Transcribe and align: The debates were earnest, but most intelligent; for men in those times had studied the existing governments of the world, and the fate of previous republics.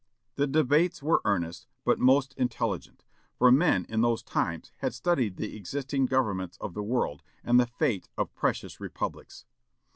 The 0.33 0.47
debates 0.47 1.03
were 1.03 1.21
earnest, 1.25 1.67
but 1.85 1.99
most 1.99 2.33
intelligent; 2.35 3.05
for 3.37 3.51
men 3.51 3.85
in 3.87 4.01
those 4.01 4.23
times 4.23 4.71
had 4.77 4.95
studied 4.95 5.37
the 5.37 5.55
existing 5.55 6.07
governments 6.07 6.57
of 6.59 6.73
the 6.73 6.81
world, 6.81 7.21
and 7.43 7.59
the 7.59 7.67
fate 7.67 8.09
of 8.17 8.33
previous 8.33 8.79
republics. 8.79 9.45